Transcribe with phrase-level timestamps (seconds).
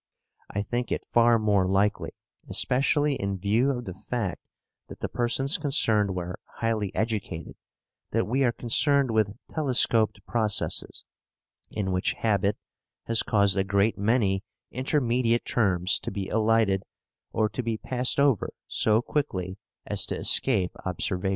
[0.49, 2.15] I think it far more likely,
[2.49, 4.41] especially in view of the fact
[4.87, 7.53] that the persons concerned were highly educated,
[8.09, 11.05] that we are concerned with telescoped processes,
[11.69, 12.57] in which habit
[13.03, 16.81] has caused a great many intermediate terms to be elided
[17.31, 21.29] or to be passed over so quickly as to escape observation.